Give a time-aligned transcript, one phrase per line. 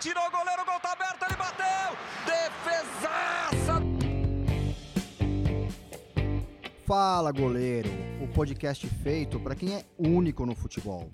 [0.00, 1.98] Tirou o goleiro, o gol tá aberto, ele bateu!
[2.24, 3.82] Defesaça!
[6.86, 7.88] Fala, goleiro!
[8.22, 11.10] O podcast feito para quem é único no futebol.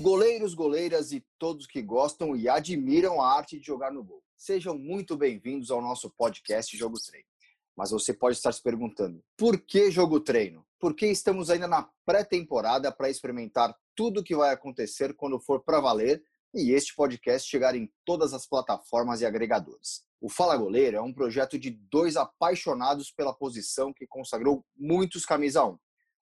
[0.00, 4.20] Goleiros, goleiras e todos que gostam e admiram a arte de jogar no gol.
[4.36, 7.28] Sejam muito bem-vindos ao nosso podcast Jogo Treino.
[7.76, 10.66] Mas você pode estar se perguntando: por que jogo treino?
[10.80, 15.78] Porque estamos ainda na pré-temporada para experimentar tudo o que vai acontecer quando for para
[15.78, 16.20] valer
[16.54, 20.04] e este podcast chegar em todas as plataformas e agregadores.
[20.20, 25.64] O Fala Goleiro é um projeto de dois apaixonados pela posição que consagrou muitos camisa
[25.64, 25.78] 1.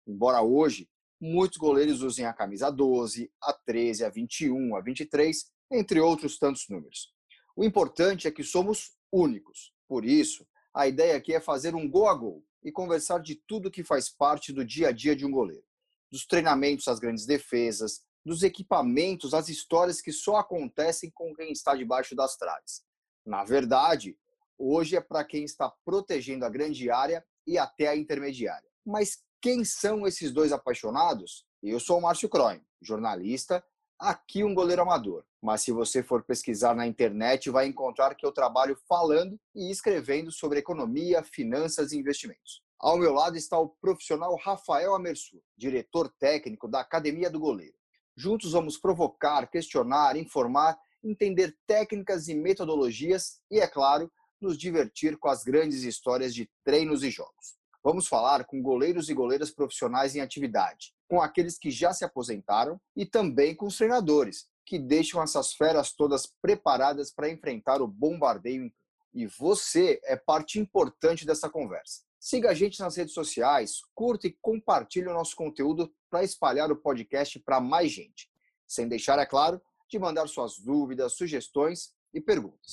[0.06, 0.88] Embora hoje
[1.20, 6.66] muitos goleiros usem a camisa 12, a 13, a 21, a 23, entre outros tantos
[6.68, 7.12] números.
[7.56, 9.72] O importante é que somos únicos.
[9.88, 13.70] Por isso, a ideia aqui é fazer um gol a gol e conversar de tudo
[13.70, 15.64] que faz parte do dia a dia de um goleiro.
[16.10, 21.76] Dos treinamentos às grandes defesas, dos equipamentos, as histórias que só acontecem com quem está
[21.76, 22.82] debaixo das traves.
[23.24, 24.18] Na verdade,
[24.58, 28.68] hoje é para quem está protegendo a grande área e até a intermediária.
[28.84, 31.46] Mas quem são esses dois apaixonados?
[31.62, 33.64] Eu sou o Márcio Croin, jornalista,
[33.96, 35.24] aqui um goleiro amador.
[35.40, 40.32] Mas se você for pesquisar na internet, vai encontrar que eu trabalho falando e escrevendo
[40.32, 42.60] sobre economia, finanças e investimentos.
[42.76, 47.76] Ao meu lado está o profissional Rafael Amersur, diretor técnico da Academia do Goleiro.
[48.16, 55.28] Juntos vamos provocar, questionar, informar, entender técnicas e metodologias e, é claro, nos divertir com
[55.28, 57.56] as grandes histórias de treinos e jogos.
[57.84, 62.80] Vamos falar com goleiros e goleiras profissionais em atividade, com aqueles que já se aposentaram
[62.96, 68.72] e também com os treinadores, que deixam essas feras todas preparadas para enfrentar o bombardeio.
[69.12, 72.05] E você é parte importante dessa conversa.
[72.18, 76.76] Siga a gente nas redes sociais, curta e compartilhe o nosso conteúdo para espalhar o
[76.76, 78.30] podcast para mais gente.
[78.66, 82.72] Sem deixar, é claro, de mandar suas dúvidas, sugestões e perguntas.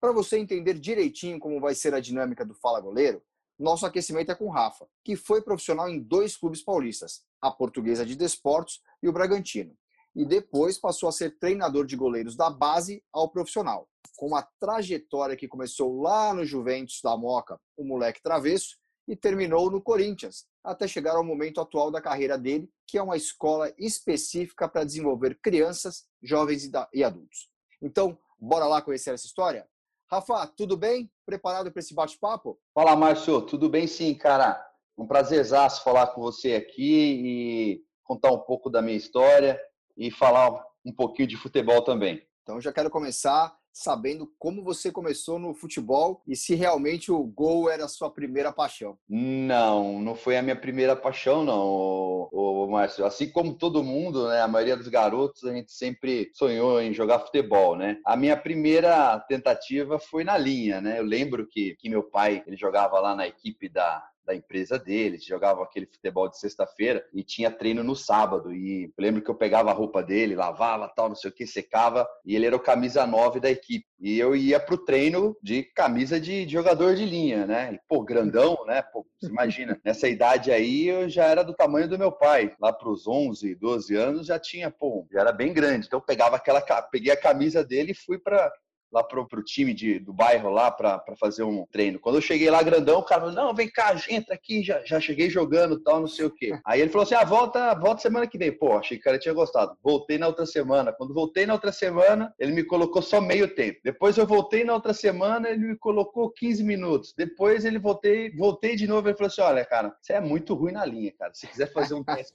[0.00, 3.22] Para você entender direitinho como vai ser a dinâmica do Fala Goleiro,
[3.58, 8.06] nosso aquecimento é com o Rafa, que foi profissional em dois clubes paulistas, a Portuguesa
[8.06, 9.76] de Desportos e o Bragantino.
[10.14, 15.36] E depois passou a ser treinador de goleiros da base ao profissional com uma trajetória
[15.36, 20.88] que começou lá no Juventus da Moca, o moleque travesso, e terminou no Corinthians, até
[20.88, 26.04] chegar ao momento atual da carreira dele, que é uma escola específica para desenvolver crianças,
[26.20, 27.48] jovens e adultos.
[27.80, 29.68] Então, bora lá conhecer essa história?
[30.10, 31.08] Rafa, tudo bem?
[31.24, 32.58] Preparado para esse bate-papo?
[32.74, 33.40] Fala, Márcio.
[33.42, 34.60] Tudo bem sim, cara.
[34.96, 39.60] Um prazerzaço falar com você aqui e contar um pouco da minha história
[39.96, 40.50] e falar
[40.84, 42.26] um pouquinho de futebol também.
[42.42, 47.70] Então, já quero começar sabendo como você começou no futebol e se realmente o gol
[47.70, 48.98] era a sua primeira paixão.
[49.08, 53.06] Não, não foi a minha primeira paixão, não, o, Márcio.
[53.06, 57.20] Assim como todo mundo, né, a maioria dos garotos, a gente sempre sonhou em jogar
[57.20, 57.98] futebol, né?
[58.04, 60.98] A minha primeira tentativa foi na linha, né?
[60.98, 65.24] Eu lembro que, que meu pai, ele jogava lá na equipe da, da empresa deles,
[65.24, 68.52] jogavam aquele futebol de sexta-feira e tinha treino no sábado.
[68.52, 72.06] E lembro que eu pegava a roupa dele, lavava, tal, não sei o que, secava,
[72.26, 73.86] e ele era o camisa 9 da equipe.
[73.98, 77.72] E eu ia pro treino de camisa de, de jogador de linha, né?
[77.72, 78.82] E, pô, grandão, né?
[78.82, 82.54] Pô, você imagina, nessa idade aí eu já era do tamanho do meu pai.
[82.60, 85.86] Lá pros 11, 12 anos já tinha, pô, já era bem grande.
[85.86, 86.60] Então eu pegava aquela,
[86.92, 88.52] peguei a camisa dele e fui para
[88.92, 91.98] lá pro, pro time de, do bairro lá para fazer um treino.
[91.98, 95.00] Quando eu cheguei lá grandão, o cara falou, não, vem cá, entra aqui, já, já
[95.00, 96.58] cheguei jogando tal, não sei o quê.
[96.64, 98.52] Aí ele falou assim, ah, volta, volta semana que vem.
[98.52, 99.76] Pô, achei que o cara tinha gostado.
[99.82, 100.92] Voltei na outra semana.
[100.92, 103.78] Quando voltei na outra semana, ele me colocou só meio tempo.
[103.84, 107.14] Depois eu voltei na outra semana, ele me colocou 15 minutos.
[107.16, 110.72] Depois ele voltei, voltei de novo, ele falou assim, olha, cara, você é muito ruim
[110.72, 111.32] na linha, cara.
[111.34, 112.32] Se quiser fazer um teste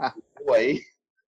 [0.53, 0.79] aí,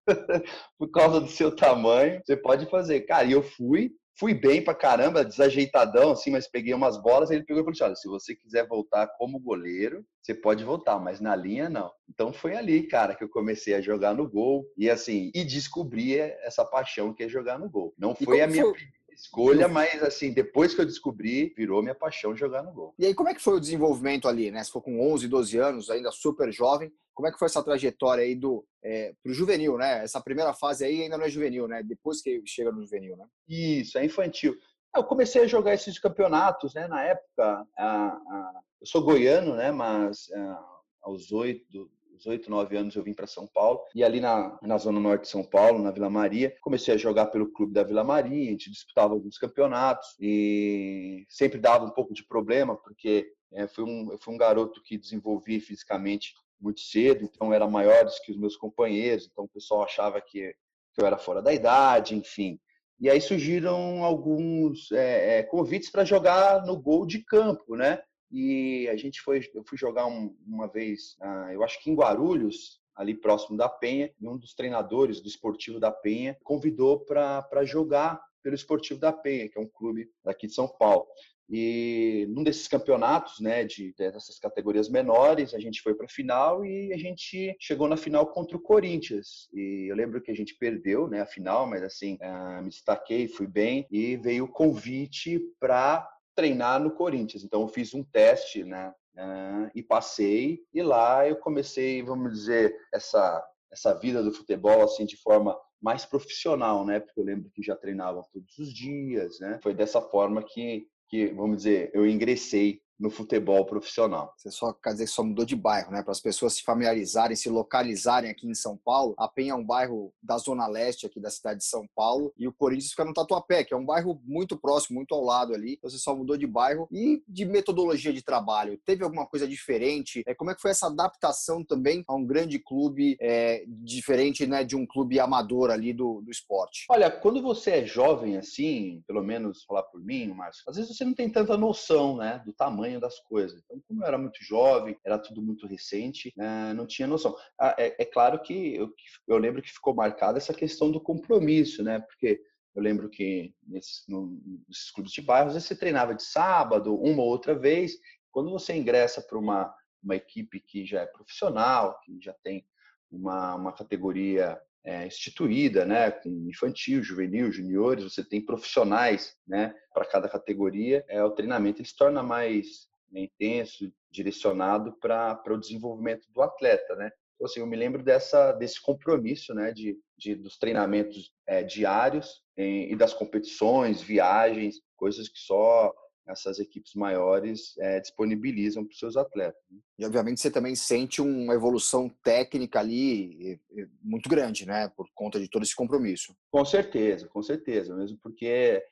[0.77, 3.01] por causa do seu tamanho, você pode fazer.
[3.01, 7.31] Cara, e eu fui, Fui bem pra caramba, desajeitadão, assim, mas peguei umas bolas.
[7.31, 10.97] Ele pegou e falou assim: olha, se você quiser voltar como goleiro, você pode voltar,
[10.99, 11.91] mas na linha não.
[12.09, 16.17] Então foi ali, cara, que eu comecei a jogar no gol e assim, e descobri
[16.17, 17.93] essa paixão que é jogar no gol.
[17.97, 18.73] Não foi a minha foi?
[19.15, 22.93] Escolha, mas assim, depois que eu descobri, virou minha paixão jogar no gol.
[22.99, 24.63] E aí, como é que foi o desenvolvimento ali, né?
[24.63, 26.91] Você foi com 11, 12 anos, ainda super jovem.
[27.13, 30.03] Como é que foi essa trajetória aí do é, pro juvenil, né?
[30.03, 31.81] Essa primeira fase aí ainda não é juvenil, né?
[31.81, 33.25] Depois que chega no juvenil, né?
[33.47, 34.55] Isso, é infantil.
[34.95, 36.87] Eu comecei a jogar esses campeonatos, né?
[36.87, 39.71] Na época, a, a, eu sou goiano, né?
[39.71, 40.57] Mas a, é,
[41.03, 41.89] aos oito,
[42.25, 45.23] os oito, nove anos eu vim para São Paulo e ali na, na zona norte
[45.23, 48.51] de São Paulo, na Vila Maria, comecei a jogar pelo clube da Vila Maria, a
[48.51, 54.11] gente disputava alguns campeonatos e sempre dava um pouco de problema porque é, fui, um,
[54.11, 58.57] eu fui um garoto que desenvolvi fisicamente muito cedo, então era maior que os meus
[58.57, 60.53] companheiros, então o pessoal achava que,
[60.93, 62.59] que eu era fora da idade, enfim.
[62.99, 68.01] E aí surgiram alguns é, é, convites para jogar no gol de campo, né?
[68.37, 71.95] E a gente foi, eu fui jogar um, uma vez, uh, eu acho que em
[71.95, 77.63] Guarulhos, ali próximo da Penha, e um dos treinadores do Esportivo da Penha convidou para
[77.63, 81.07] jogar pelo Esportivo da Penha, que é um clube daqui de São Paulo.
[81.49, 86.65] E num desses campeonatos, né, de dessas categorias menores, a gente foi para a final
[86.65, 89.47] e a gente chegou na final contra o Corinthians.
[89.53, 93.29] E eu lembro que a gente perdeu, né, a final, mas assim, uh, me destaquei,
[93.29, 96.05] fui bem e veio o convite para
[96.35, 97.43] treinar no Corinthians.
[97.43, 100.59] Então eu fiz um teste, né, uh, e passei.
[100.73, 106.05] E lá eu comecei, vamos dizer, essa essa vida do futebol assim de forma mais
[106.05, 106.99] profissional, né?
[107.01, 109.59] Porque eu lembro que já treinava todos os dias, né?
[109.61, 114.33] Foi dessa forma que que, vamos dizer, eu ingressei no futebol profissional.
[114.37, 116.01] Você só quer dizer que só mudou de bairro, né?
[116.01, 119.13] Para as pessoas se familiarizarem, se localizarem aqui em São Paulo.
[119.17, 122.47] A Penha é um bairro da zona leste aqui da cidade de São Paulo e
[122.47, 125.77] o Corinthians fica no Tatuapé, que é um bairro muito próximo, muito ao lado ali.
[125.83, 128.79] Você só mudou de bairro e de metodologia de trabalho.
[128.85, 130.23] Teve alguma coisa diferente?
[130.25, 134.63] É, como é que foi essa adaptação também a um grande clube é, diferente, né,
[134.63, 136.85] de um clube amador ali do, do esporte?
[136.89, 141.03] Olha, quando você é jovem assim, pelo menos falar por mim, Márcio, às vezes você
[141.03, 143.61] não tem tanta noção, né, do tamanho tamanho das coisas.
[143.63, 147.35] Então, como eu era muito jovem, era tudo muito recente, né, não tinha noção.
[147.59, 148.93] Ah, é, é, claro que eu,
[149.27, 151.99] eu lembro que ficou marcada essa questão do compromisso, né?
[151.99, 152.41] Porque
[152.75, 157.29] eu lembro que nesses, no, nesses clubes de bairros você treinava de sábado, uma ou
[157.29, 157.93] outra vez.
[158.31, 159.73] Quando você ingressa para uma,
[160.03, 162.65] uma equipe que já é profissional, que já tem
[163.09, 170.05] uma, uma categoria é, instituída, né, com infantil, juvenil, juniores, você tem profissionais, né, para
[170.05, 176.27] cada categoria, é, o treinamento ele se torna mais né, intenso, direcionado para o desenvolvimento
[176.31, 177.11] do atleta, né.
[177.35, 182.41] Então, assim, eu me lembro dessa, desse compromisso, né, de, de dos treinamentos é, diários
[182.55, 185.93] em, e das competições, viagens, coisas que só
[186.27, 189.61] essas equipes maiores é, disponibilizam para os seus atletas.
[189.69, 189.79] Né?
[189.99, 193.59] E obviamente você também sente uma evolução técnica ali
[194.01, 196.35] muito grande, né, por conta de todo esse compromisso.
[196.51, 198.83] Com certeza, com certeza, mesmo porque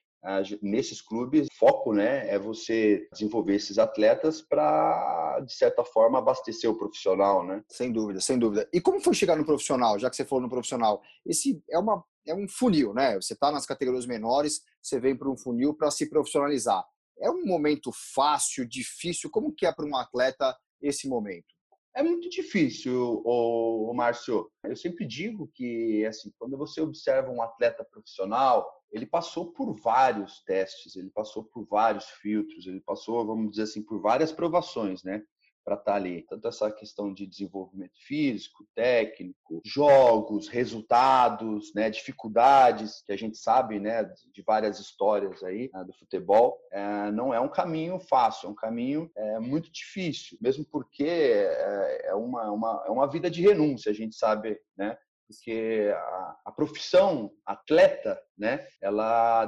[0.62, 6.70] nesses clubes o foco, né, é você desenvolver esses atletas para de certa forma abastecer
[6.70, 7.62] o profissional, né?
[7.68, 8.68] Sem dúvida, sem dúvida.
[8.72, 11.02] E como foi chegar no profissional, já que você falou no profissional?
[11.26, 13.16] Esse é uma é um funil, né?
[13.16, 16.84] Você está nas categorias menores, você vem para um funil para se profissionalizar.
[17.20, 19.30] É um momento fácil, difícil?
[19.30, 21.54] Como que é para um atleta esse momento?
[21.96, 24.50] É muito difícil, o, Márcio.
[24.64, 30.44] Eu sempre digo que, assim, quando você observa um atleta profissional, ele passou por vários
[30.44, 35.24] testes, ele passou por vários filtros, ele passou, vamos dizer assim, por várias provações, né?
[35.64, 36.24] Para estar tá ali.
[36.24, 43.80] Tanto essa questão de desenvolvimento físico, técnico, jogos, resultados, né, dificuldades que a gente sabe,
[43.80, 48.52] né, de várias histórias aí né, do futebol, é, não é um caminho fácil, é
[48.52, 53.42] um caminho é, muito difícil, mesmo porque é, é uma, uma, é uma vida de
[53.42, 54.98] renúncia, a gente sabe, né?
[55.34, 59.46] Porque a, a, profissão atleta, né, ela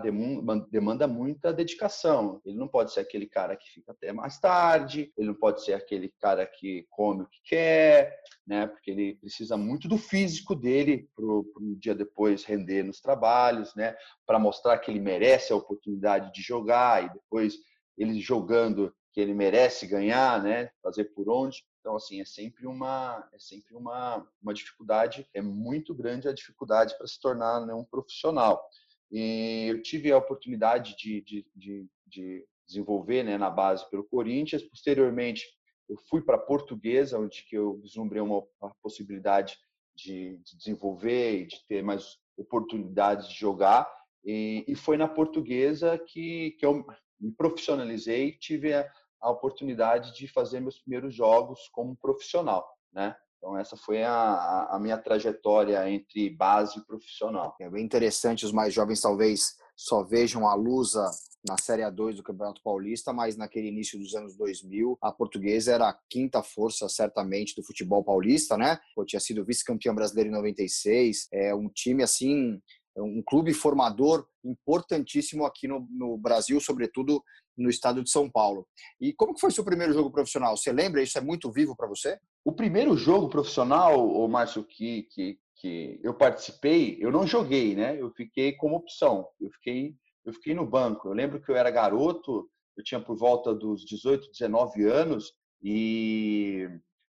[0.69, 2.41] demanda, muita dedicação.
[2.45, 5.73] Ele não pode ser aquele cara que fica até mais tarde, ele não pode ser
[5.73, 11.09] aquele cara que come o que quer, né, porque ele precisa muito do físico dele
[11.15, 13.95] para um dia depois render nos trabalhos, né,
[14.25, 17.56] para mostrar que ele merece a oportunidade de jogar e depois
[17.97, 21.66] ele jogando que ele merece ganhar, né, fazer por onde.
[21.80, 26.98] Então, assim, é sempre uma, é sempre uma, uma dificuldade, é muito grande a dificuldade
[26.98, 28.62] para se tornar né, um profissional.
[29.10, 34.64] E eu tive a oportunidade de, de, de, de desenvolver né, na base pelo Corinthians.
[34.64, 35.45] Posteriormente,
[35.88, 38.44] eu fui para Portuguesa, onde que eu vislumbrei uma
[38.84, 39.57] possibilidade
[39.95, 43.90] de, de, desenvolver e de ter mais oportunidades de jogar.
[44.26, 46.86] E, e foi na Portuguesa que, que eu
[47.18, 48.92] me profissionalizei, tive a,
[49.25, 53.15] a oportunidade de fazer meus primeiros jogos como profissional, né?
[53.37, 57.55] Então essa foi a, a minha trajetória entre base e profissional.
[57.59, 61.09] É bem interessante, os mais jovens talvez só vejam a Lusa
[61.47, 65.89] na Série A2 do Campeonato Paulista, mas naquele início dos anos 2000, a portuguesa era
[65.89, 68.79] a quinta força, certamente, do futebol paulista, né?
[68.95, 72.59] Pô, tinha sido vice-campeão brasileiro em 96, é um time, assim,
[72.97, 77.23] um clube formador importantíssimo aqui no, no Brasil, sobretudo
[77.57, 78.68] no estado de São Paulo.
[78.99, 80.56] E como que foi seu primeiro jogo profissional?
[80.56, 81.02] Você lembra?
[81.02, 82.19] Isso é muito vivo para você?
[82.44, 87.99] O primeiro jogo profissional, o Márcio, que, que, que eu participei, eu não joguei, né?
[87.99, 89.28] Eu fiquei como opção.
[89.40, 91.07] Eu fiquei, eu fiquei no banco.
[91.07, 95.33] Eu lembro que eu era garoto, eu tinha por volta dos 18, 19 anos
[95.64, 96.68] e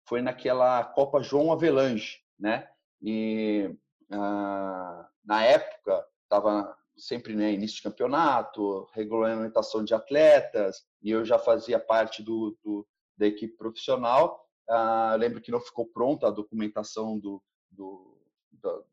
[0.09, 2.67] foi naquela Copa João Avelange, né?
[3.03, 3.71] E
[4.11, 11.79] na época estava sempre né, início de campeonato, regulamentação de atletas, e eu já fazia
[11.79, 12.87] parte do, do
[13.17, 14.45] da equipe profissional.
[14.69, 18.19] Ah, lembro que não ficou pronta a documentação do, do,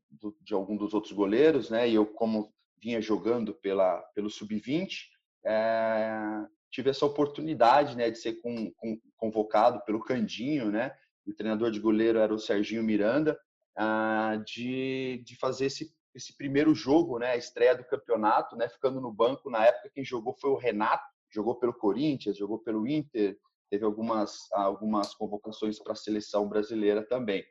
[0.09, 1.87] do, de algum dos outros goleiros, né?
[1.87, 5.09] E eu, como vinha jogando pela, pelo sub-20,
[5.45, 10.95] é, tive essa oportunidade, né, de ser com, com, convocado pelo Candinho, né?
[11.25, 13.37] O treinador de goleiro era o Serginho Miranda,
[13.77, 17.31] ah, de, de fazer esse, esse primeiro jogo, né?
[17.31, 18.69] A estreia do campeonato, né?
[18.69, 22.87] Ficando no banco na época quem jogou foi o Renato, jogou pelo Corinthians, jogou pelo
[22.87, 23.37] Inter,
[23.69, 27.43] teve algumas algumas convocações para a seleção brasileira também.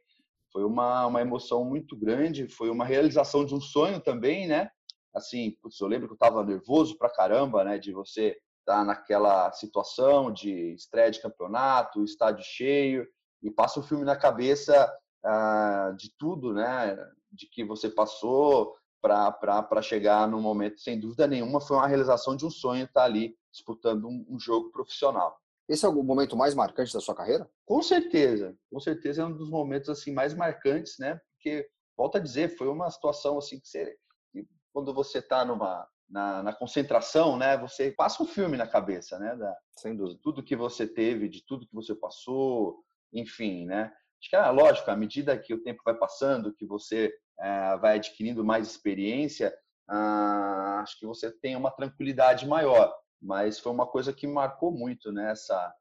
[0.51, 4.71] Foi uma, uma emoção muito grande, foi uma realização de um sonho também, né?
[5.13, 7.79] Assim, putz, eu lembro que eu estava nervoso pra caramba, né?
[7.79, 13.07] De você estar tá naquela situação de estreia de campeonato, estádio cheio,
[13.43, 14.91] e passa o filme na cabeça
[15.25, 16.97] ah, de tudo, né?
[17.33, 22.47] De que você passou para chegar no momento, sem dúvida nenhuma, foi uma realização de
[22.47, 25.39] um sonho estar ali disputando um, um jogo profissional.
[25.69, 27.49] Esse é o momento mais marcante da sua carreira?
[27.67, 31.21] Com certeza, com certeza é um dos momentos assim mais marcantes, né?
[31.35, 33.97] Porque volta a dizer, foi uma situação assim que, você,
[34.73, 37.57] quando você está numa na, na, concentração, né?
[37.59, 39.35] Você passa um filme na cabeça, né?
[39.37, 40.17] Da, Sem dúvida.
[40.17, 43.93] De tudo que você teve, de tudo que você passou, enfim, né?
[44.25, 47.97] Acho que, é lógico, à medida que o tempo vai passando, que você é, vai
[47.97, 49.55] adquirindo mais experiência,
[49.87, 52.91] ah, acho que você tem uma tranquilidade maior
[53.25, 55.33] mas foi uma coisa que marcou muito, né?
[55.33, 55.75] Essa,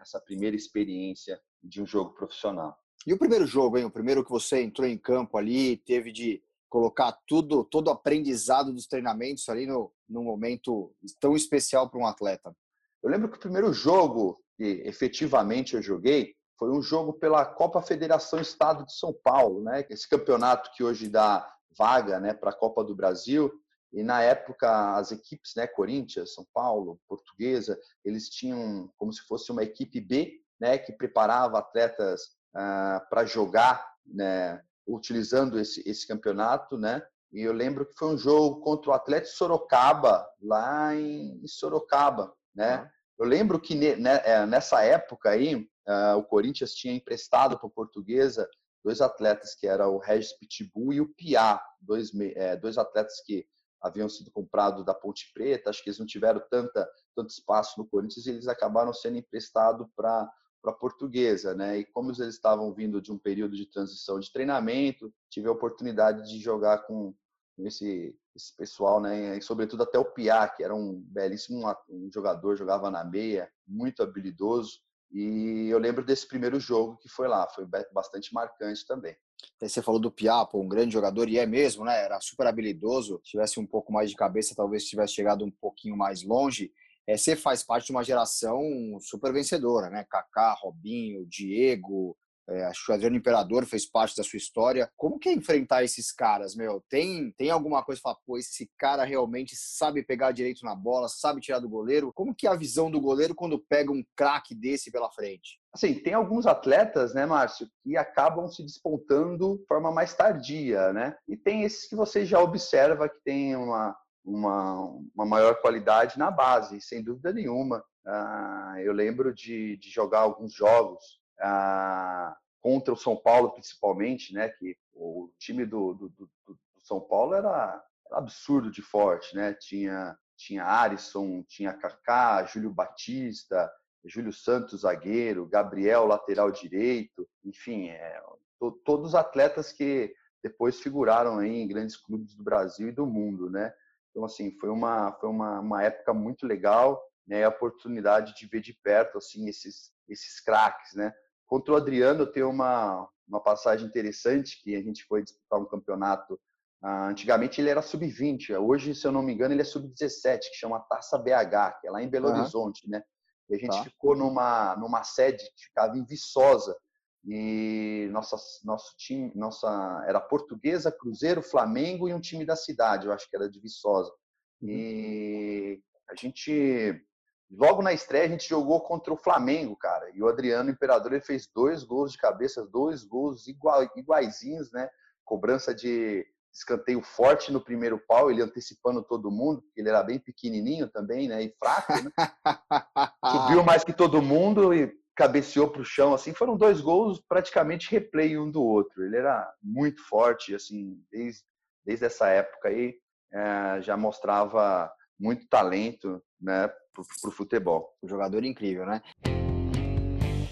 [0.00, 2.76] essa primeira experiência de um jogo profissional.
[3.06, 3.84] E o primeiro jogo, hein?
[3.84, 8.72] O primeiro que você entrou em campo ali, teve de colocar tudo, todo o aprendizado
[8.72, 12.56] dos treinamentos ali no, no momento tão especial para um atleta.
[13.02, 17.82] Eu lembro que o primeiro jogo que efetivamente eu joguei foi um jogo pela Copa
[17.82, 19.84] Federação Estado de São Paulo, né?
[19.90, 21.46] Esse campeonato que hoje dá
[21.76, 23.52] vaga, né, para a Copa do Brasil.
[23.92, 29.52] E na época, as equipes, né, Corinthians, São Paulo, Portuguesa, eles tinham como se fosse
[29.52, 36.78] uma equipe B, né, que preparava atletas ah, para jogar, né, utilizando esse, esse campeonato,
[36.78, 37.02] né?
[37.32, 42.88] E eu lembro que foi um jogo contra o Atlético Sorocaba, lá em Sorocaba, né?
[43.18, 45.68] Eu lembro que né, é, nessa época aí,
[46.16, 48.48] o Corinthians tinha emprestado para a Portuguesa
[48.86, 53.44] dois atletas, que era o Regis Pitbull e o Piá, dois, é, dois atletas que
[53.82, 57.86] haviam sido comprados da Ponte Preta, acho que eles não tiveram tanta, tanto espaço no
[57.86, 60.30] Corinthians e eles acabaram sendo emprestados para
[60.64, 61.78] a portuguesa, né?
[61.78, 66.28] E como eles estavam vindo de um período de transição de treinamento, tive a oportunidade
[66.28, 67.12] de jogar com
[67.58, 69.36] esse, esse pessoal, né?
[69.36, 74.00] E sobretudo até o Piá, que era um belíssimo um jogador, jogava na meia, muito
[74.00, 74.80] habilidoso.
[75.12, 79.16] E eu lembro desse primeiro jogo que foi lá, foi bastante marcante também.
[79.60, 82.04] Você falou do Piapo, um grande jogador, e é mesmo, né?
[82.04, 83.20] Era super habilidoso.
[83.24, 86.72] Se tivesse um pouco mais de cabeça, talvez tivesse chegado um pouquinho mais longe.
[87.06, 88.60] É, você faz parte de uma geração
[89.00, 90.04] super vencedora, né?
[90.10, 92.16] Kaká, Robinho, Diego,
[92.48, 94.90] é, acho que o Adriano Imperador fez parte da sua história.
[94.96, 96.82] Como que é enfrentar esses caras, meu?
[96.88, 101.08] Tem, tem alguma coisa que fala, pô, esse cara realmente sabe pegar direito na bola,
[101.08, 102.12] sabe tirar do goleiro?
[102.14, 105.60] Como que é a visão do goleiro quando pega um craque desse pela frente?
[105.74, 111.16] Assim, tem alguns atletas, né, Márcio, que acabam se despontando de forma mais tardia, né?
[111.28, 116.30] E tem esses que você já observa que tem uma, uma, uma maior qualidade na
[116.30, 117.84] base, sem dúvida nenhuma.
[118.06, 124.48] Ah, eu lembro de, de jogar alguns jogos ah, contra o São Paulo, principalmente, né?
[124.48, 129.54] Que o time do, do, do, do São Paulo era, era, absurdo de forte, né?
[129.54, 133.72] Tinha tinha Arisson, tinha Kaká, Júlio Batista,
[134.04, 138.22] Júlio Santos, zagueiro, Gabriel, lateral direito, enfim, é,
[138.58, 143.50] to, todos atletas que depois figuraram aí em grandes clubes do Brasil e do mundo,
[143.50, 143.72] né?
[144.10, 147.44] Então, assim, foi uma, foi uma, uma época muito legal, né?
[147.44, 151.12] A oportunidade de ver de perto, assim, esses, esses craques, né?
[151.46, 156.38] Contra o Adriano, tem uma, uma passagem interessante que a gente foi disputar um campeonato.
[156.82, 160.56] Ah, antigamente ele era sub-20, hoje, se eu não me engano, ele é sub-17, que
[160.56, 162.38] chama Taça BH, que é lá em Belo uhum.
[162.38, 163.02] Horizonte, né?
[163.48, 163.84] E a gente tá.
[163.84, 166.76] ficou numa, numa sede que ficava em Viçosa.
[167.24, 173.12] E nossa, nosso time, nossa, era Portuguesa, Cruzeiro, Flamengo e um time da cidade, eu
[173.12, 174.12] acho que era de Viçosa.
[174.60, 174.68] Uhum.
[174.68, 177.04] E a gente
[177.50, 180.10] Logo na estreia a gente jogou contra o Flamengo, cara.
[180.12, 184.88] E o Adriano Imperador ele fez dois gols de cabeça, dois gols igual, iguaizinhos, né?
[185.24, 190.18] Cobrança de escanteio forte no primeiro pau, ele antecipando todo mundo, porque ele era bem
[190.18, 191.42] pequenininho também, né?
[191.42, 192.10] E fraco, né?
[193.30, 196.34] Subiu mais que todo mundo e cabeceou para o chão, assim.
[196.34, 199.04] Foram dois gols praticamente replay um do outro.
[199.04, 201.42] Ele era muito forte, assim, desde,
[201.84, 202.94] desde essa época aí.
[203.32, 207.94] é, já mostrava muito talento né, para o futebol.
[208.02, 209.02] Um jogador incrível, né?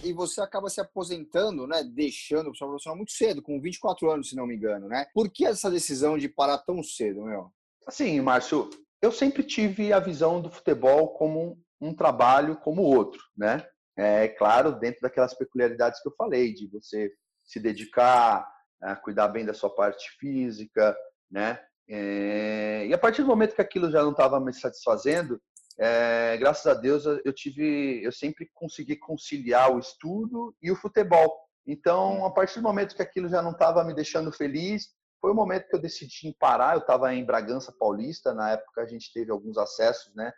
[0.02, 1.82] E você acaba se aposentando, né?
[1.82, 5.06] Deixando o seu profissional muito cedo, com 24 anos, se não me engano, né?
[5.14, 7.50] Por que essa decisão de parar tão cedo, meu?
[7.86, 8.68] Assim, Márcio,
[9.00, 13.66] eu sempre tive a visão do futebol como um trabalho como outro, né?
[13.96, 17.12] É claro, dentro daquelas peculiaridades que eu falei, de você
[17.44, 18.46] se dedicar
[18.82, 20.96] a cuidar bem da sua parte física,
[21.30, 21.58] né?
[21.88, 25.40] É, e a partir do momento que aquilo já não estava me satisfazendo,
[25.78, 31.44] é, graças a Deus eu tive, eu sempre consegui conciliar o estudo e o futebol.
[31.66, 34.88] Então, a partir do momento que aquilo já não estava me deixando feliz,
[35.20, 36.74] foi o momento que eu decidi parar.
[36.74, 40.32] Eu estava em Bragança Paulista, na época a gente teve alguns acessos, né?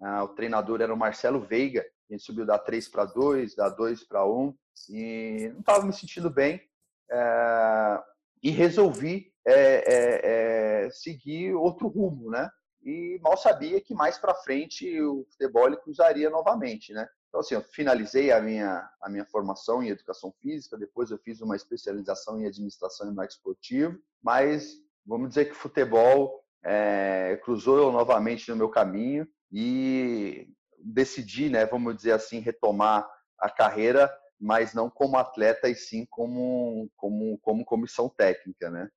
[0.00, 3.68] Ah, o treinador era o Marcelo Veiga, a gente subiu da 3 para 2, da
[3.68, 4.54] 2 para 1,
[4.90, 6.60] e não estava me sentindo bem.
[7.08, 8.02] É,
[8.42, 12.50] e resolvi é, é, seguir outro rumo, né?
[12.84, 17.08] E mal sabia que mais para frente o futebol cruzaria novamente, né?
[17.28, 21.40] Então, assim, eu finalizei a minha, a minha formação em educação física, depois eu fiz
[21.40, 24.74] uma especialização em administração e marketing esportivo, mas
[25.06, 30.46] vamos dizer que futebol é, cruzou novamente no meu caminho e
[30.78, 33.08] decidi, né, vamos dizer assim, retomar
[33.38, 38.88] a carreira, mas não como atleta e sim como, como, como comissão técnica, né?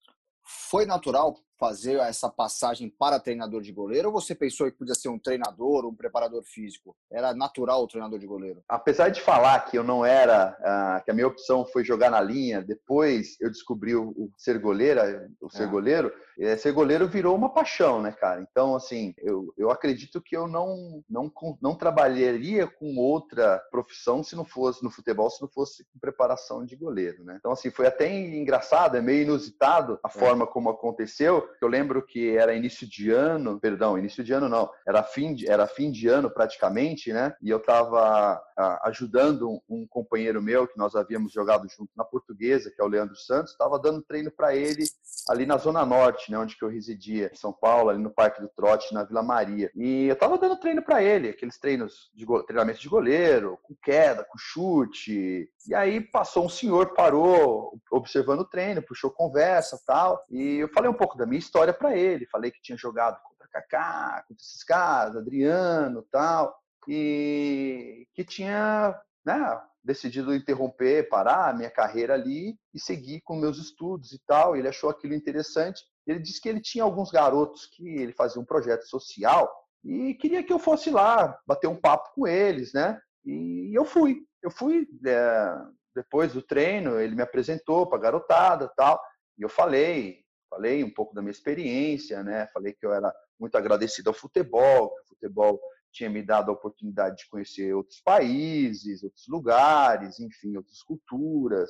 [0.44, 5.10] Foi natural fazer essa passagem para treinador de goleiro ou você pensou que podia ser
[5.10, 6.96] um treinador, um preparador físico?
[7.12, 8.64] Era natural o treinador de goleiro?
[8.68, 12.22] Apesar de falar que eu não era, ah, que a minha opção foi jogar na
[12.22, 15.02] linha, depois eu descobri o, ser goleiro,
[15.42, 15.68] o ser é.
[15.68, 18.42] goleiro, é, ser goleiro virou uma paixão, né, cara?
[18.42, 21.32] Então, assim, eu, eu acredito que eu não, não,
[21.62, 26.66] não trabalharia com outra profissão se não fosse no futebol, se não fosse com preparação
[26.66, 27.38] de goleiro, né?
[27.40, 30.12] Então, assim, foi até engraçado, é meio inusitado a é.
[30.12, 31.45] forma como aconteceu.
[31.62, 35.50] Eu lembro que era início de ano, perdão, início de ano não, era fim de,
[35.50, 37.36] era fim de ano praticamente, né?
[37.42, 38.41] E eu estava
[38.84, 42.88] ajudando um, um companheiro meu que nós havíamos jogado junto na Portuguesa, que é o
[42.88, 44.86] Leandro Santos, estava dando treino para ele
[45.30, 48.41] ali na Zona Norte, né, onde que eu residia, em São Paulo, ali no Parque
[48.41, 49.72] do Trote, na Vila Maria.
[49.76, 54.24] E eu estava dando treino para ele, aqueles treinos de treinamento de goleiro, com queda,
[54.24, 55.50] com chute.
[55.67, 60.24] E aí passou um senhor, parou, observando o treino, puxou conversa, tal.
[60.30, 63.48] E eu falei um pouco da minha história para ele, falei que tinha jogado contra
[63.48, 66.56] Kaká, contra esses caras, Adriano, tal,
[66.88, 73.58] e que tinha, né, decidido interromper, parar a minha carreira ali e seguir com meus
[73.58, 74.56] estudos e tal.
[74.56, 75.84] Ele achou aquilo interessante.
[76.06, 79.52] Ele disse que ele tinha alguns garotos que ele fazia um projeto social
[79.86, 83.00] e queria que eu fosse lá bater um papo com eles, né?
[83.24, 84.24] E eu fui.
[84.41, 85.56] Eu fui é,
[85.95, 89.00] depois do treino, ele me apresentou para a garotada tal.
[89.38, 90.25] E eu falei,
[90.56, 92.48] falei um pouco da minha experiência, né?
[92.54, 95.60] Falei que eu era muito agradecido ao futebol, que o futebol
[95.91, 101.70] tinha me dado a oportunidade de conhecer outros países, outros lugares, enfim, outras culturas,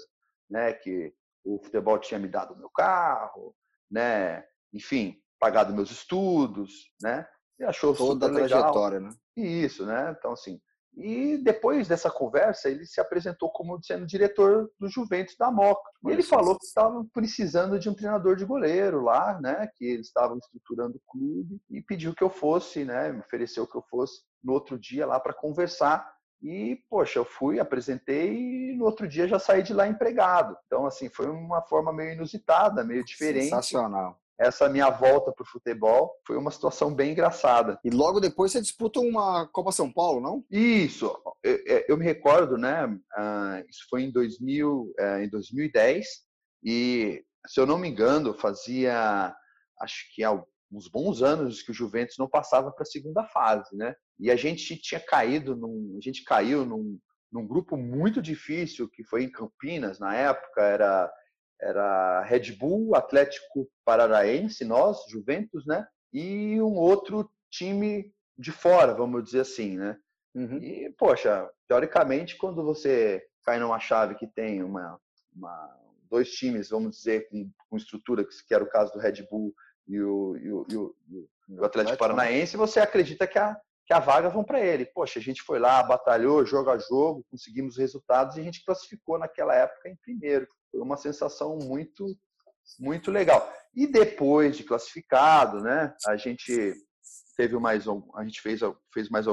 [0.49, 0.73] né?
[0.73, 3.55] Que o futebol tinha me dado o meu carro,
[3.89, 4.45] né?
[4.71, 7.27] Enfim, pagado meus estudos, né?
[7.59, 9.13] E achou toda a trajetória, legal.
[9.13, 9.17] né?
[9.35, 10.15] Isso, né?
[10.17, 10.61] Então assim,
[10.95, 15.89] e depois dessa conversa, ele se apresentou como sendo diretor do Juventus da Moca.
[16.05, 19.69] E ele falou que estavam precisando de um treinador de goleiro lá, né?
[19.75, 23.11] Que eles estavam estruturando o clube e pediu que eu fosse, né?
[23.11, 26.15] Me ofereceu que eu fosse no outro dia lá para conversar.
[26.41, 30.55] E, poxa, eu fui, apresentei e no outro dia já saí de lá empregado.
[30.65, 33.45] Então, assim, foi uma forma meio inusitada, meio diferente.
[33.45, 37.79] Sensacional essa minha volta para o futebol foi uma situação bem engraçada.
[37.83, 40.43] E logo depois você disputa uma Copa São Paulo, não?
[40.51, 41.15] Isso.
[41.43, 42.85] Eu, eu me recordo, né?
[42.85, 46.05] Uh, isso foi em, 2000, uh, em 2010
[46.63, 49.33] e, se eu não me engano, fazia
[49.81, 50.31] acho que há
[50.71, 53.95] uns bons anos que o Juventus não passava para a segunda fase, né?
[54.19, 56.99] E a gente tinha caído num, a gente caiu num,
[57.31, 61.11] num grupo muito difícil que foi em Campinas na época era
[61.61, 65.85] era Red Bull, Atlético Paranaense, nós, Juventus, né?
[66.13, 69.97] E um outro time de fora, vamos dizer assim, né?
[70.33, 70.57] Uhum.
[70.57, 74.99] E, poxa, teoricamente, quando você cai numa chave que tem uma,
[75.33, 79.53] uma dois times, vamos dizer, com, com, estrutura, que era o caso do Red Bull
[79.87, 80.95] e o, e o, e o,
[81.49, 84.85] e o Atlético Paranaense, você acredita que a, que a vaga vão para ele.
[84.85, 89.19] Poxa, a gente foi lá, batalhou, jogo a jogo, conseguimos resultados e a gente classificou
[89.19, 90.47] naquela época em primeiro.
[90.71, 92.17] Foi uma sensação muito,
[92.79, 93.51] muito legal.
[93.75, 96.73] E depois de classificado, né, a gente
[97.37, 98.61] teve mais um, a gente fez,
[98.93, 99.25] fez mais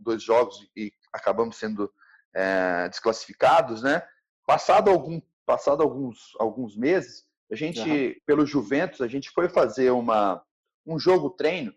[0.00, 1.92] dois jogos e acabamos sendo
[2.34, 4.02] é, desclassificados, né?
[4.46, 8.14] Passado algum, passado alguns, alguns meses, a gente, uhum.
[8.24, 10.42] pelo Juventus, a gente foi fazer uma
[10.86, 11.74] um jogo treino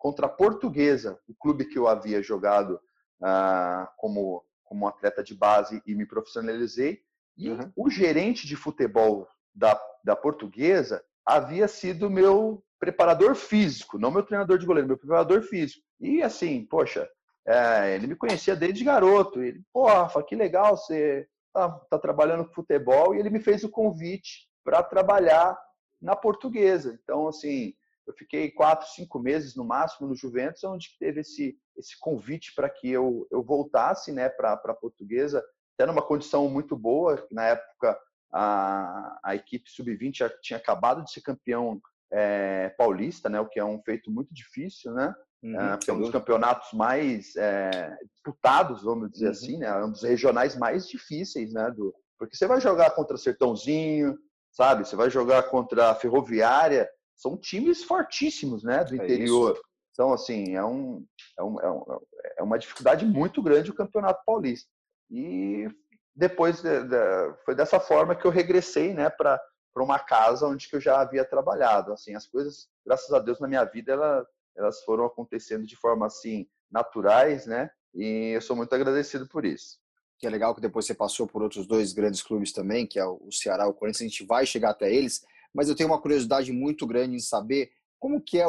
[0.00, 2.80] contra a Portuguesa, o clube que eu havia jogado
[3.22, 7.02] ah, como, como atleta de base e me profissionalizei.
[7.36, 7.70] E uhum.
[7.76, 14.56] o gerente de futebol da, da Portuguesa havia sido meu preparador físico, não meu treinador
[14.56, 15.84] de goleiro, meu preparador físico.
[16.00, 17.06] E assim, poxa,
[17.46, 19.42] é, ele me conhecia desde garoto.
[19.42, 23.14] Ele, pô, Rafa, que legal você tá, tá trabalhando com futebol.
[23.14, 25.60] E ele me fez o convite para trabalhar
[26.00, 26.98] na portuguesa.
[27.04, 27.74] Então, assim,
[28.10, 32.68] eu fiquei quatro, cinco meses no máximo no Juventus, onde teve esse, esse convite para
[32.68, 35.42] que eu, eu voltasse né, para a portuguesa,
[35.74, 37.26] até numa condição muito boa.
[37.30, 37.98] Na época,
[38.32, 41.80] a, a equipe sub-20 tinha acabado de ser campeão
[42.12, 45.14] é, paulista, né, o que é um feito muito difícil, né?
[45.42, 49.30] Uhum, é, é um dos campeonatos mais é, disputados, vamos dizer uhum.
[49.30, 49.84] assim, né?
[49.84, 51.70] Um dos regionais mais difíceis, né?
[51.70, 54.18] Do, porque você vai jogar contra Sertãozinho,
[54.52, 54.86] sabe?
[54.86, 56.86] Você vai jogar contra a Ferroviária,
[57.20, 58.82] são times fortíssimos, né?
[58.84, 59.56] Do é interior.
[59.56, 59.60] É
[59.92, 61.04] então, assim, é, um,
[61.38, 62.00] é, um, é, um,
[62.38, 64.70] é uma dificuldade muito grande o Campeonato Paulista.
[65.10, 65.68] E
[66.14, 69.10] depois de, de, foi dessa forma que eu regressei, né?
[69.10, 69.40] Para
[69.76, 71.92] uma casa onde que eu já havia trabalhado.
[71.92, 76.06] Assim, as coisas, graças a Deus, na minha vida, ela elas foram acontecendo de forma
[76.06, 77.70] assim naturais, né?
[77.94, 79.78] E eu sou muito agradecido por isso.
[80.18, 83.04] Que é legal que depois você passou por outros dois grandes clubes também, que é
[83.04, 85.24] o Ceará e o Corinthians, a gente vai chegar até eles,
[85.54, 88.46] mas eu tenho uma curiosidade muito grande em saber como que é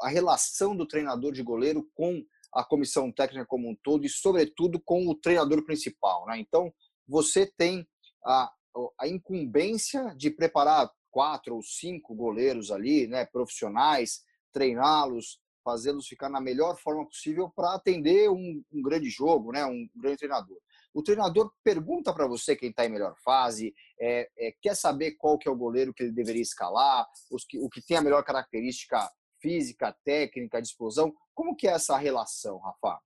[0.00, 4.80] a relação do treinador de goleiro com a comissão técnica como um todo e, sobretudo,
[4.80, 6.26] com o treinador principal.
[6.26, 6.38] Né?
[6.38, 6.72] Então,
[7.08, 7.86] você tem
[8.24, 8.52] a,
[8.98, 16.40] a incumbência de preparar quatro ou cinco goleiros ali, né, profissionais, treiná-los, fazê-los ficar na
[16.40, 19.64] melhor forma possível para atender um, um, grande jogo, né?
[19.64, 20.58] um grande treinador.
[20.92, 25.38] O treinador pergunta para você quem está em melhor fase, é, é, quer saber qual
[25.38, 27.06] que é o goleiro que ele deveria escalar,
[27.48, 31.14] que, o que tem a melhor característica física, técnica, de explosão.
[31.34, 33.00] Como que é essa relação, Rafa?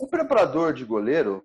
[0.00, 1.44] O preparador de goleiro,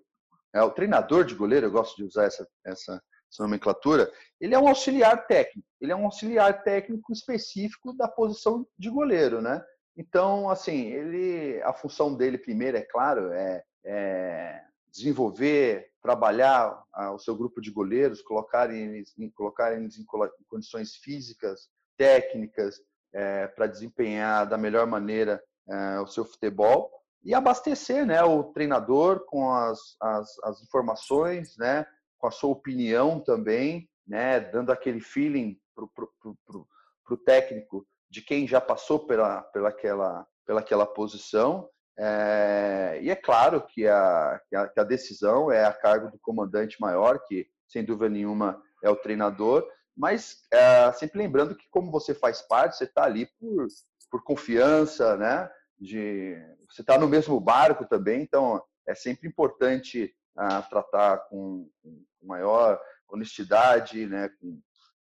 [0.54, 3.02] é o treinador de goleiro, eu gosto de usar essa, essa
[3.34, 5.68] essa nomenclatura, ele é um auxiliar técnico.
[5.80, 9.62] Ele é um auxiliar técnico específico da posição de goleiro, né?
[9.96, 14.64] Então, assim, ele, a função dele primeiro, é claro, é, é
[14.94, 20.04] desenvolver, trabalhar ah, o seu grupo de goleiros, colocar eles, colocar eles em
[20.48, 22.80] condições físicas, técnicas,
[23.12, 26.90] é, para desempenhar da melhor maneira é, o seu futebol
[27.22, 31.86] e abastecer né, o treinador com as, as, as informações, né,
[32.18, 38.60] com a sua opinião também, né, dando aquele feeling para o técnico de quem já
[38.60, 41.68] passou pela, pela, aquela, pela aquela posição.
[41.96, 46.18] É, e é claro que a, que a, que, a, decisão é a cargo do
[46.18, 49.64] comandante maior, que sem dúvida nenhuma é o treinador,
[49.96, 53.68] mas é, sempre lembrando que como você faz parte, você está ali por,
[54.10, 55.48] por confiança, né?
[55.78, 56.36] De,
[56.68, 62.80] você está no mesmo barco também, então é sempre importante a tratar com, com maior
[63.08, 64.60] honestidade, né, com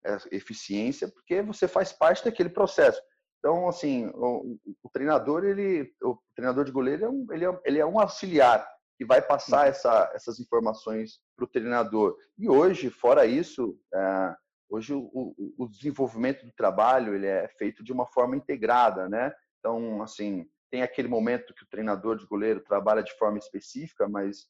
[0.05, 3.01] é, eficiência, porque você faz parte daquele processo.
[3.39, 7.79] Então, assim, o, o treinador, ele, o treinador de goleiro, é um, ele, é, ele
[7.79, 9.71] é um auxiliar que vai passar uhum.
[9.71, 12.17] essa, essas informações para o treinador.
[12.37, 14.37] E hoje, fora isso, é,
[14.69, 19.33] hoje o, o, o, desenvolvimento do trabalho ele é feito de uma forma integrada, né?
[19.61, 24.49] Então, assim, tem aquele momento que o treinador de goleiro trabalha de forma específica, mas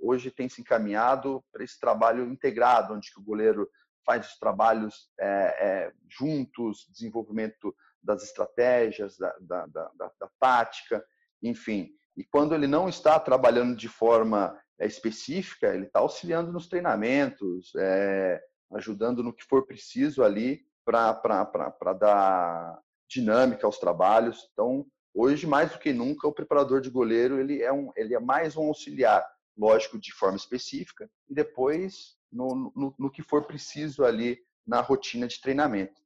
[0.00, 3.68] hoje tem se encaminhado para esse trabalho integrado, onde o goleiro
[4.04, 7.74] faz os trabalhos é, é, juntos, desenvolvimento
[8.06, 11.04] das estratégias, da, da, da, da, tática,
[11.42, 11.90] enfim.
[12.16, 17.72] E quando ele não está trabalhando de forma é, específica, ele está auxiliando nos treinamentos,
[17.76, 18.40] é,
[18.72, 24.48] ajudando no que for preciso ali para dar dinâmica aos trabalhos.
[24.52, 24.86] Então,
[25.18, 28.54] Hoje, mais do que nunca, o preparador de goleiro ele é, um, ele é mais
[28.54, 34.38] um auxiliar, lógico, de forma específica, e depois no, no, no que for preciso ali
[34.66, 36.02] na rotina de treinamento.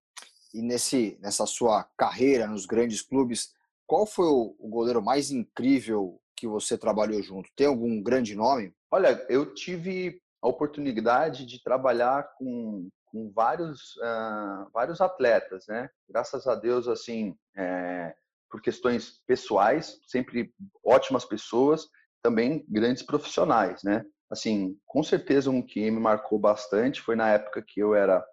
[0.52, 3.52] E nesse, nessa sua carreira nos grandes clubes,
[3.86, 7.50] qual foi o, o goleiro mais incrível que você trabalhou junto?
[7.56, 8.74] Tem algum grande nome?
[8.90, 15.88] Olha, eu tive a oportunidade de trabalhar com, com vários, uh, vários atletas, né?
[16.08, 18.14] Graças a Deus, assim, é,
[18.50, 20.52] por questões pessoais, sempre
[20.84, 21.88] ótimas pessoas,
[22.22, 24.04] também grandes profissionais, né?
[24.30, 28.24] Assim, com certeza um que me marcou bastante foi na época que eu era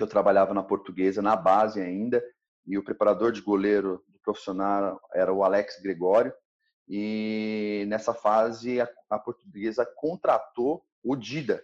[0.00, 2.24] que eu trabalhava na Portuguesa, na base ainda,
[2.66, 6.32] e o preparador de goleiro do profissional era o Alex Gregório,
[6.88, 11.62] e nessa fase a, a Portuguesa contratou o Dida,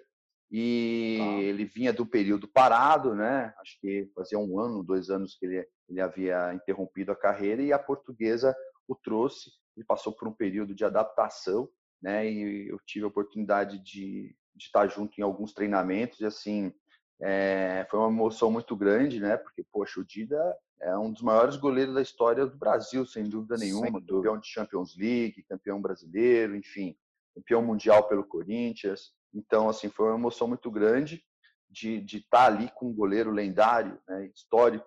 [0.52, 1.40] e ah.
[1.40, 3.54] ele vinha do período parado, né?
[3.58, 7.72] Acho que fazia um ano, dois anos que ele, ele havia interrompido a carreira e
[7.72, 8.54] a portuguesa
[8.86, 9.50] o trouxe.
[9.74, 11.68] Ele passou por um período de adaptação,
[12.00, 12.30] né?
[12.30, 16.72] E eu tive a oportunidade de, de estar junto em alguns treinamentos e assim
[17.20, 19.36] é, foi uma emoção muito grande, né?
[19.36, 23.56] Porque poxa, o Dida é um dos maiores goleiros da história do Brasil, sem dúvida
[23.56, 24.14] nenhuma, sem dúvida.
[24.14, 26.96] campeão de Champions League, campeão brasileiro, enfim,
[27.34, 29.12] campeão mundial pelo Corinthians.
[29.32, 31.22] Então, assim, foi uma emoção muito grande
[31.70, 34.86] de, estar tá ali com um goleiro lendário, né, histórico.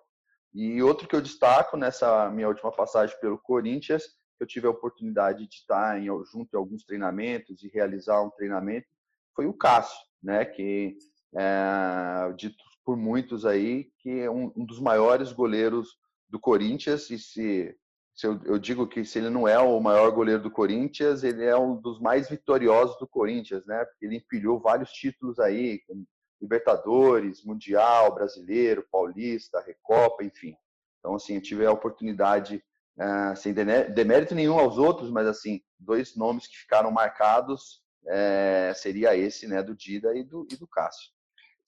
[0.52, 4.02] E outro que eu destaco nessa minha última passagem pelo Corinthians,
[4.40, 8.30] eu tive a oportunidade de estar tá em, junto em alguns treinamentos e realizar um
[8.30, 8.88] treinamento,
[9.34, 10.96] foi o Cássio, né, que
[11.36, 15.96] é dito por muitos aí que é um, um dos maiores goleiros
[16.28, 17.76] do Corinthians e se
[18.26, 21.56] eu, eu, digo que se ele não é o maior goleiro do Corinthians, ele é
[21.56, 23.82] um dos mais vitoriosos do Corinthians, né?
[23.84, 26.06] Porque ele empilhou vários títulos aí, como
[26.40, 30.54] Libertadores, Mundial, Brasileiro, Paulista, Recopa, enfim.
[30.98, 32.62] Então, assim, eu tive a oportunidade,
[32.98, 39.16] uh, sem demérito nenhum aos outros, mas, assim, dois nomes que ficaram marcados é, seria
[39.16, 41.10] esse, né, do Dida e do, e do Cássio.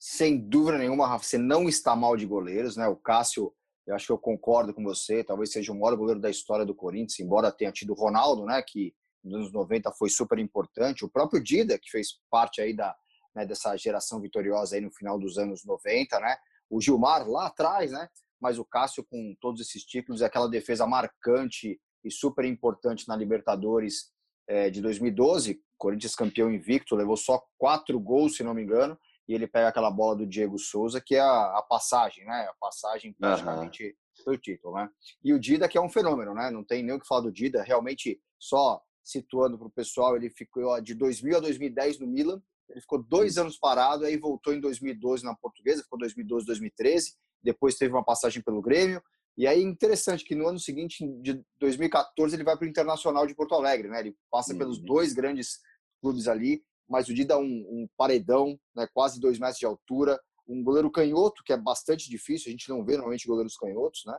[0.05, 2.85] Sem dúvida nenhuma, Rafa, você não está mal de goleiros, né?
[2.89, 3.53] O Cássio
[3.87, 6.75] eu acho que eu concordo com você, talvez seja o maior goleiro da história do
[6.75, 11.09] Corinthians, embora tenha tido o Ronaldo, né, que nos anos 90 foi super importante, o
[11.09, 12.93] próprio Dida, que fez parte aí da,
[13.33, 16.35] né, dessa geração vitoriosa aí no final dos anos 90, né,
[16.69, 18.09] o Gilmar lá atrás, né,
[18.41, 24.11] mas o Cássio com todos esses títulos, aquela defesa marcante e super importante na Libertadores
[24.49, 29.33] é, de 2012, Corinthians campeão invicto, levou só quatro gols, se não me engano, e
[29.33, 32.47] ele pega aquela bola do Diego Souza, que é a, a passagem, né?
[32.49, 34.23] A passagem praticamente uhum.
[34.23, 34.89] foi o título, né?
[35.23, 36.51] E o Dida, que é um fenômeno, né?
[36.51, 40.29] Não tem nem o que falar do Dida, realmente, só situando para o pessoal, ele
[40.29, 44.59] ficou de 2000 a 2010 no Milan, ele ficou dois anos parado, aí voltou em
[44.59, 49.03] 2012 na Portuguesa, ficou 2012, 2013, depois teve uma passagem pelo Grêmio,
[49.37, 53.35] e aí interessante que no ano seguinte, de 2014, ele vai para o Internacional de
[53.35, 53.99] Porto Alegre, né?
[53.99, 54.59] Ele passa uhum.
[54.59, 55.59] pelos dois grandes
[56.01, 60.21] clubes ali, mas o Dida é um, um paredão, né, quase dois metros de altura,
[60.47, 64.15] um goleiro canhoto, que é bastante difícil, a gente não vê normalmente goleiros canhotos, né?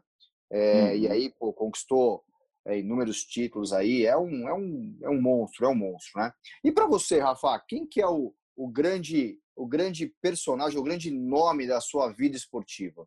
[0.51, 0.97] É, uhum.
[0.97, 2.25] E aí, pô, conquistou
[2.67, 6.33] é, inúmeros títulos aí, é um, é, um, é um monstro, é um monstro, né?
[6.65, 11.13] E para você, Rafa, quem que é o, o, grande, o grande personagem, o grande
[11.13, 13.07] nome da sua vida esportiva?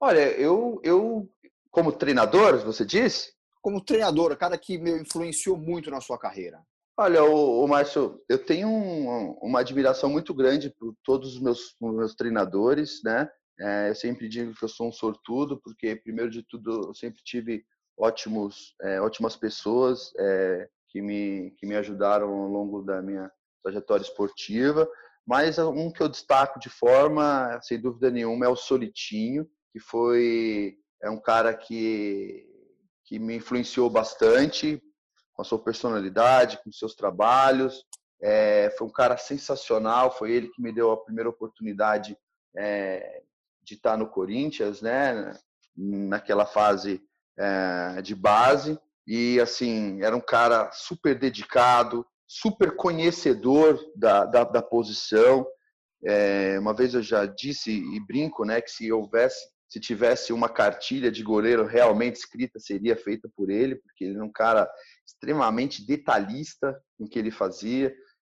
[0.00, 1.30] Olha, eu, eu
[1.70, 3.34] como treinador, você disse?
[3.60, 6.64] Como treinador, cara que me influenciou muito na sua carreira.
[6.96, 11.74] Olha, o, o Márcio, eu tenho um, uma admiração muito grande por todos os meus,
[11.80, 13.28] meus treinadores, né?
[13.58, 17.20] É, eu sempre digo que eu sou um sortudo, porque, primeiro de tudo, eu sempre
[17.24, 17.64] tive
[17.98, 23.30] ótimos, é, ótimas pessoas é, que, me, que me ajudaram ao longo da minha
[23.62, 24.88] trajetória esportiva.
[25.26, 30.76] Mas um que eu destaco de forma, sem dúvida nenhuma, é o Solitinho, que foi
[31.02, 32.46] é um cara que,
[33.04, 34.80] que me influenciou bastante
[35.34, 37.84] com a sua personalidade, com seus trabalhos.
[38.22, 42.16] É, foi um cara sensacional, foi ele que me deu a primeira oportunidade
[42.56, 43.22] é,
[43.62, 45.36] de estar no Corinthians, né?
[45.76, 47.02] Naquela fase
[47.36, 54.62] é, de base e assim era um cara super dedicado, super conhecedor da, da, da
[54.62, 55.46] posição.
[56.04, 60.48] É, uma vez eu já disse e brinco, né, que se houvesse se tivesse uma
[60.48, 64.70] cartilha de goleiro realmente escrita, seria feita por ele, porque ele é um cara
[65.06, 67.86] extremamente detalhista em que ele fazia.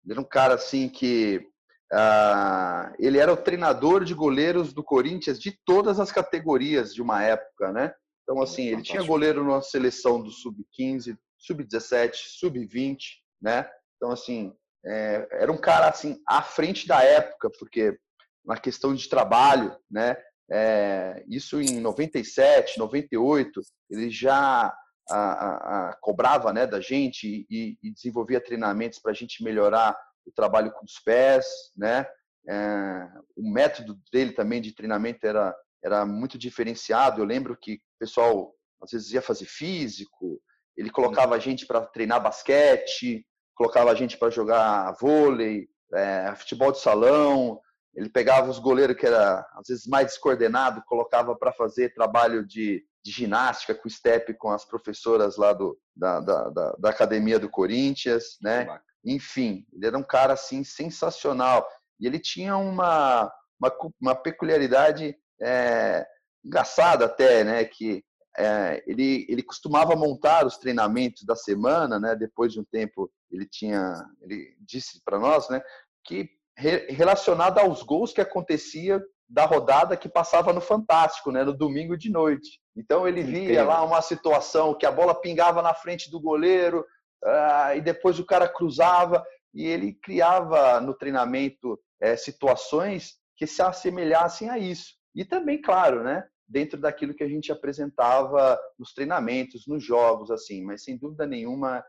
[0.03, 1.45] Ele era um cara assim que
[1.91, 7.23] uh, ele era o treinador de goleiros do Corinthians de todas as categorias de uma
[7.23, 7.93] época, né?
[8.23, 12.97] Então assim, ele tinha goleiro na seleção do sub-15, sub-17, sub-20,
[13.41, 13.69] né?
[13.97, 14.53] Então assim,
[14.85, 17.97] é, era um cara assim à frente da época, porque
[18.45, 20.17] na questão de trabalho, né?
[20.53, 24.73] É, isso em 97, 98, ele já
[25.09, 29.97] a, a, a, cobrava né, da gente e, e desenvolvia treinamentos para a gente melhorar
[30.25, 32.05] o trabalho com os pés, né?
[32.47, 37.21] É, o método dele também de treinamento era, era muito diferenciado.
[37.21, 40.41] Eu lembro que o pessoal às vezes ia fazer físico,
[40.75, 46.71] ele colocava a gente para treinar basquete, colocava a gente para jogar vôlei, é, futebol
[46.71, 47.59] de salão,
[47.93, 52.83] ele pegava os goleiros que era às vezes mais descoordenado, colocava para fazer trabalho de,
[53.03, 57.49] de, ginástica com step com as professoras lá do, da, da, da, da academia do
[57.49, 58.67] Corinthians, né?
[59.03, 61.67] Enfim, ele era um cara assim sensacional
[61.99, 66.05] e ele tinha uma uma, uma peculiaridade é,
[66.43, 67.63] engraçada até, né?
[67.63, 68.03] Que
[68.37, 72.15] é, ele, ele costumava montar os treinamentos da semana, né?
[72.15, 75.61] Depois de um tempo, ele tinha, ele disse para nós, né?
[76.03, 81.53] Que re, relacionada aos gols que acontecia da rodada que passava no Fantástico, né, no
[81.53, 82.59] domingo de noite.
[82.75, 86.85] Então ele via lá uma situação que a bola pingava na frente do goleiro
[87.23, 93.61] uh, e depois o cara cruzava e ele criava no treinamento é, situações que se
[93.61, 94.93] assemelhassem a isso.
[95.13, 100.63] E também, claro, né, dentro daquilo que a gente apresentava nos treinamentos, nos jogos, assim.
[100.63, 101.83] Mas sem dúvida nenhuma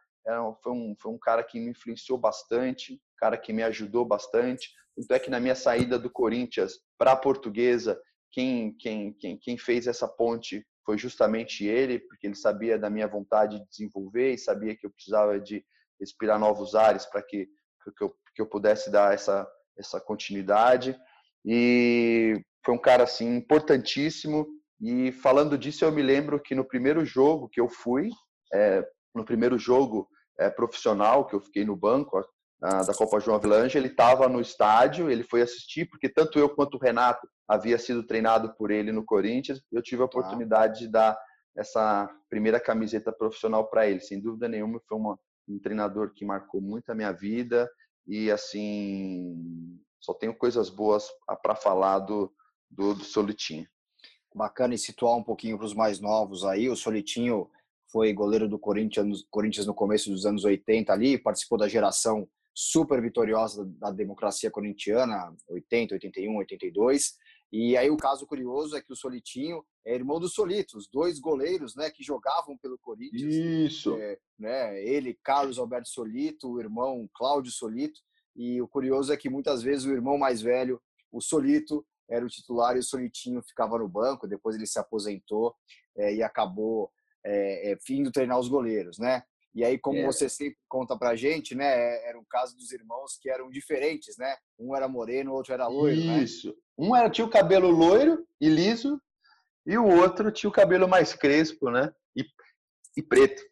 [0.62, 4.70] foi, um, foi um cara que me influenciou bastante, um cara que me ajudou bastante.
[4.96, 9.58] Tanto é que na minha saída do Corinthians para a Portuguesa, quem, quem, quem, quem
[9.58, 14.38] fez essa ponte foi justamente ele, porque ele sabia da minha vontade de desenvolver e
[14.38, 15.64] sabia que eu precisava de
[16.00, 17.46] respirar novos ares para que,
[17.96, 20.98] que, eu, que eu pudesse dar essa, essa continuidade.
[21.44, 24.46] E foi um cara assim importantíssimo.
[24.80, 28.10] E falando disso, eu me lembro que no primeiro jogo que eu fui,
[28.52, 32.18] é, no primeiro jogo é, profissional que eu fiquei no banco
[32.62, 36.76] da Copa João Avelange, ele estava no estádio, ele foi assistir, porque tanto eu quanto
[36.76, 40.16] o Renato havia sido treinado por ele no Corinthians, eu tive a tá.
[40.16, 41.18] oportunidade de dar
[41.56, 44.00] essa primeira camiseta profissional para ele.
[44.00, 47.68] Sem dúvida nenhuma, foi uma, um treinador que marcou muito a minha vida
[48.06, 51.08] e assim só tenho coisas boas
[51.42, 52.32] para falar do,
[52.70, 53.66] do, do Solitinho.
[54.32, 56.70] Bacana e situar um pouquinho para os mais novos aí.
[56.70, 57.50] O Solitinho
[57.90, 63.00] foi goleiro do Corinthians, Corinthians no começo dos anos 80 ali, participou da geração super
[63.00, 67.14] vitoriosa da democracia corintiana, 80, 81, 82.
[67.52, 71.18] E aí o caso curioso é que o Solitinho é irmão do Solito, os dois
[71.18, 73.34] goleiros, né, que jogavam pelo Corinthians.
[73.34, 73.94] Isso.
[73.96, 78.00] É, né, ele, Carlos Alberto Solito, o irmão Cláudio Solito.
[78.34, 82.28] E o curioso é que muitas vezes o irmão mais velho, o Solito, era o
[82.28, 84.26] titular e o Solitinho ficava no banco.
[84.26, 85.54] Depois ele se aposentou
[85.96, 86.90] é, e acabou
[87.24, 89.22] é, é, vindo treinar os goleiros, né?
[89.54, 90.06] E aí, como é.
[90.06, 91.66] você sempre conta pra gente, né?
[91.66, 94.36] É, era um caso dos irmãos que eram diferentes, né?
[94.58, 96.06] Um era moreno, o outro era loiro, Isso.
[96.06, 96.22] né?
[96.22, 96.56] Isso.
[96.78, 99.00] Um era, tinha o cabelo loiro e liso,
[99.66, 101.92] e o outro tinha o cabelo mais crespo, né?
[102.16, 102.24] E,
[102.96, 103.42] e preto.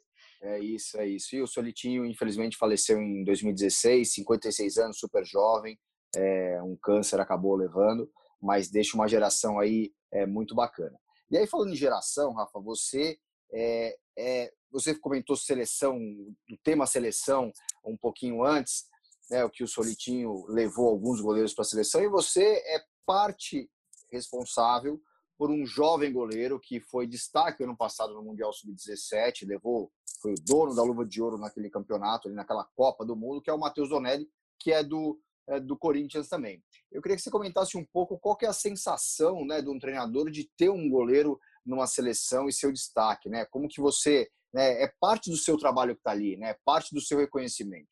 [0.43, 1.37] É isso, é isso.
[1.37, 5.79] E o Solitinho, infelizmente, faleceu em 2016, 56 anos, super jovem.
[6.17, 8.11] É, um câncer acabou levando,
[8.41, 10.99] mas deixa uma geração aí é, muito bacana.
[11.31, 13.19] E aí, falando em geração, Rafa, você
[13.53, 15.99] é, é, você comentou seleção,
[16.49, 17.53] do tema seleção
[17.85, 18.85] um pouquinho antes,
[19.31, 23.71] né, o que o Solitinho levou alguns goleiros para a seleção, e você é parte
[24.11, 25.01] responsável
[25.39, 30.45] por um jovem goleiro que foi destaque ano passado no Mundial Sub-17, levou, foi o
[30.45, 33.59] dono da luva de ouro naquele campeonato, ali naquela Copa do Mundo, que é o
[33.59, 34.29] Matheus Donelli,
[34.59, 36.63] que é do, é do Corinthians também.
[36.93, 40.31] Eu queria que você comentasse um pouco qual é a sensação né, de um treinador
[40.31, 43.45] de ter um goleiro numa seleção e seu destaque, né?
[43.47, 46.55] Como que você né, é parte do seu trabalho que está ali, né?
[46.65, 47.89] Parte do seu reconhecimento.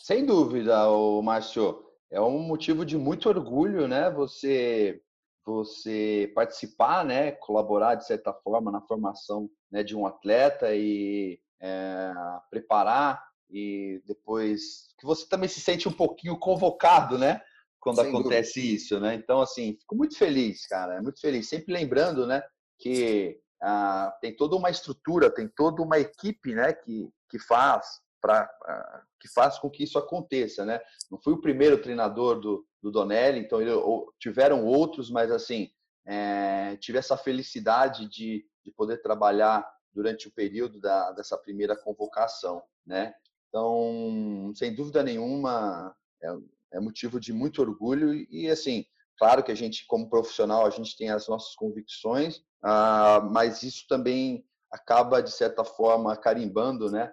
[0.00, 4.10] Sem dúvida, o Márcio, é um motivo de muito orgulho, né?
[4.10, 5.00] Você
[5.44, 7.32] você participar, né?
[7.32, 12.12] Colaborar de certa forma na formação né, de um atleta e é,
[12.48, 17.40] preparar e depois que você também se sente um pouquinho convocado, né?
[17.80, 18.74] Quando Sem acontece dúvida.
[18.74, 19.14] isso, né?
[19.14, 21.48] Então, assim, fico muito feliz, cara, muito feliz.
[21.48, 22.42] Sempre lembrando, né?
[22.82, 28.42] que ah, tem toda uma estrutura, tem toda uma equipe, né, que, que faz para
[28.64, 30.80] ah, que faz com que isso aconteça, né?
[31.10, 35.70] Não fui o primeiro treinador do, do Donelli, então ele, ou, tiveram outros, mas assim
[36.04, 42.62] é, tive essa felicidade de, de poder trabalhar durante o período da, dessa primeira convocação,
[42.84, 43.14] né?
[43.48, 46.36] Então, sem dúvida nenhuma, é,
[46.72, 48.84] é motivo de muito orgulho e assim
[49.22, 54.44] Claro que a gente, como profissional, a gente tem as nossas convicções, mas isso também
[54.70, 57.12] acaba, de certa forma, carimbando, né?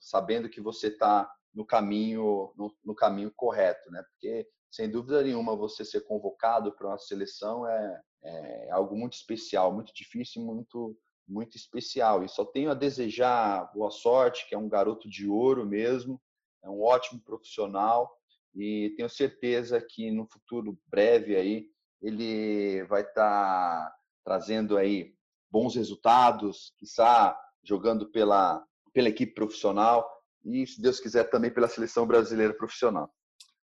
[0.00, 4.02] sabendo que você está no caminho no, no, caminho correto, né?
[4.10, 9.72] Porque sem dúvida nenhuma você ser convocado para uma seleção é, é, algo muito especial,
[9.72, 12.24] muito difícil, muito muito especial.
[12.24, 16.20] E só tenho a desejar boa sorte, que é um garoto de ouro mesmo,
[16.64, 18.10] é um ótimo profissional
[18.54, 21.66] e tenho certeza que no futuro breve aí
[22.00, 23.97] ele vai estar tá
[24.28, 25.14] trazendo aí
[25.50, 28.62] bons resultados, está jogando pela
[28.92, 30.06] pela equipe profissional
[30.44, 33.10] e se Deus quiser também pela seleção brasileira profissional.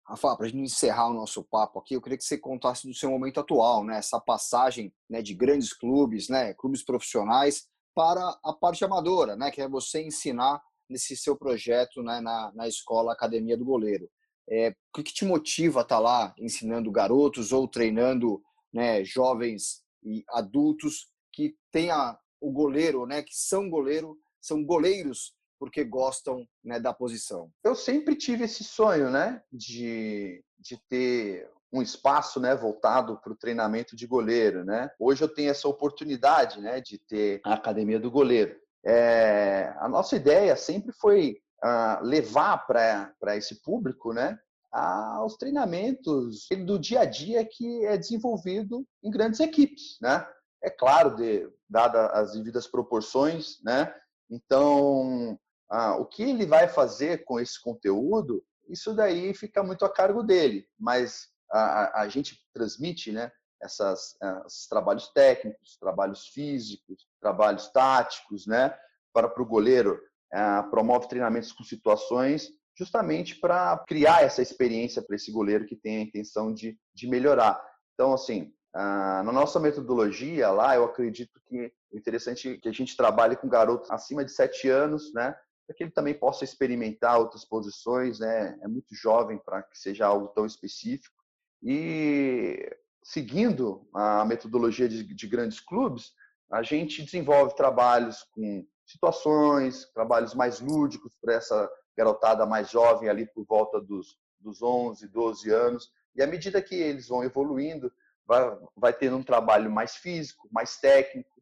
[0.08, 2.94] Rafa, para a gente encerrar o nosso papo aqui, eu queria que você contasse do
[2.96, 3.98] seu momento atual, né?
[3.98, 9.52] Essa passagem né, de grandes clubes, né, clubes profissionais, para a parte amadora, né?
[9.52, 14.10] Que é você ensinar nesse seu projeto né, na, na escola Academia do Goleiro.
[14.50, 18.42] É, o que te motiva a estar tá lá ensinando garotos ou treinando
[18.74, 25.84] né, jovens e adultos que tenha o goleiro, né, que são goleiro, são goleiros porque
[25.84, 27.50] gostam né, da posição?
[27.64, 33.38] Eu sempre tive esse sonho, né, de, de ter um espaço né, voltado para o
[33.38, 34.64] treinamento de goleiro.
[34.64, 34.90] Né?
[35.00, 38.56] Hoje eu tenho essa oportunidade né, de ter a academia do goleiro.
[38.86, 44.38] É, a nossa ideia sempre foi uh, levar para esse público né,
[44.76, 50.28] aos treinamentos do dia a dia que é desenvolvido em grandes equipes, né?
[50.62, 53.96] É claro, de, dada as devidas proporções, né?
[54.30, 59.90] Então, ah, o que ele vai fazer com esse conteúdo, isso daí fica muito a
[59.90, 63.32] cargo dele, mas a, a gente transmite, né?
[63.62, 68.78] Essas, esses trabalhos técnicos, trabalhos físicos, trabalhos táticos, né?
[69.14, 70.02] Para, para o goleiro,
[70.34, 75.98] ah, promove treinamentos com situações justamente para criar essa experiência para esse goleiro que tem
[75.98, 77.62] a intenção de, de melhorar.
[77.94, 83.38] Então, assim, na nossa metodologia lá, eu acredito que é interessante que a gente trabalhe
[83.38, 85.34] com garotos acima de sete anos, né?
[85.66, 88.58] Para que ele também possa experimentar outras posições, né?
[88.62, 91.16] É muito jovem para que seja algo tão específico.
[91.64, 92.70] E
[93.02, 96.12] seguindo a metodologia de, de grandes clubes,
[96.52, 103.26] a gente desenvolve trabalhos com situações, trabalhos mais lúdicos para essa garotada mais jovem ali
[103.26, 105.92] por volta dos, dos 11, 12 anos.
[106.16, 107.92] E à medida que eles vão evoluindo,
[108.26, 111.36] vai, vai tendo um trabalho mais físico, mais técnico,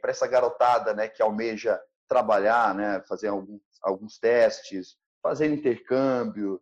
[0.00, 6.60] para essa garotada né, que almeja trabalhar, né, fazer alguns, alguns testes, fazer intercâmbio,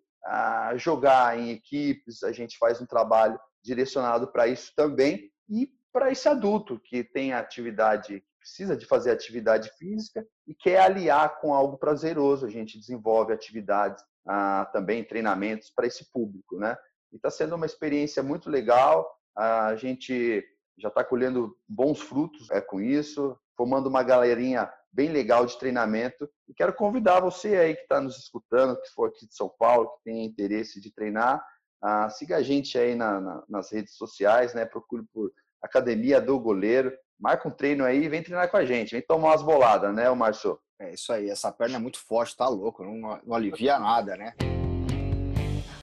[0.76, 6.28] jogar em equipes, a gente faz um trabalho direcionado para isso também e para esse
[6.28, 12.46] adulto que tem atividade precisa de fazer atividade física e quer aliar com algo prazeroso.
[12.46, 16.76] A gente desenvolve atividades, ah, também treinamentos para esse público, né?
[17.12, 19.06] E está sendo uma experiência muito legal.
[19.36, 20.42] A gente
[20.78, 26.28] já está colhendo bons frutos é, com isso, formando uma galerinha bem legal de treinamento.
[26.48, 29.90] E quero convidar você aí que está nos escutando, que for aqui de São Paulo,
[29.90, 31.44] que tem interesse de treinar,
[31.82, 34.64] ah, siga a gente aí na, na, nas redes sociais, né?
[34.64, 35.30] Procure por
[35.62, 39.30] Academia do Goleiro marca um treino aí e vem treinar com a gente, vem tomar
[39.30, 40.58] umas boladas, né, o Márcio?
[40.80, 44.32] É isso aí, essa perna é muito forte, tá louco, não, não alivia nada, né?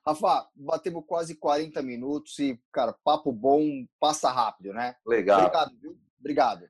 [0.07, 3.61] Rafa, batemos quase 40 minutos e, cara, papo bom,
[3.99, 4.95] passa rápido, né?
[5.05, 5.39] Legal.
[5.41, 5.97] Obrigado, viu?
[6.19, 6.69] Obrigado.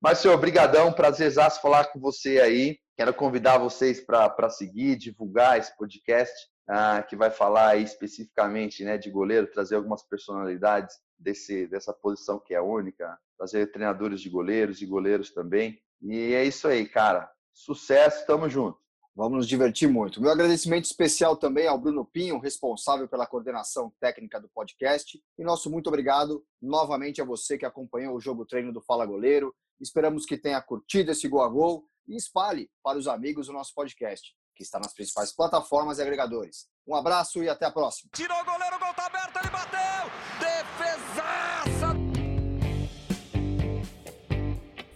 [0.00, 2.78] Márcio, obrigadão, prazerzaço falar com você aí.
[2.96, 6.34] Quero convidar vocês para seguir, divulgar esse podcast,
[6.68, 12.38] ah, que vai falar aí especificamente né, de goleiro, trazer algumas personalidades desse, dessa posição
[12.38, 15.80] que é única, trazer treinadores de goleiros e goleiros também.
[16.02, 17.30] E é isso aí, cara.
[17.52, 18.78] Sucesso, tamo junto.
[19.16, 20.20] Vamos nos divertir muito.
[20.20, 25.18] Meu agradecimento especial também ao Bruno Pinho, responsável pela coordenação técnica do podcast.
[25.38, 29.54] E nosso muito obrigado novamente a você que acompanhou o jogo treino do Fala Goleiro.
[29.80, 33.72] Esperamos que tenha curtido esse gol a gol e espalhe para os amigos o nosso
[33.74, 36.66] podcast, que está nas principais plataformas e agregadores.
[36.86, 38.10] Um abraço e até a próxima.
[38.14, 40.35] Tirou o goleiro, o gol tá aberto, ele bateu!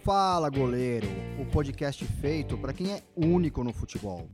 [0.02, 1.06] Fala Goleiro,
[1.38, 4.30] o podcast feito para quem é único no futebol.